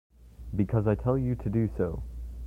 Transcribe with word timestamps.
Because 0.55 0.87
I 0.87 0.95
tell 0.95 1.15
you 1.15 1.35
to 1.35 1.47
do 1.51 1.67
so. 1.77 2.01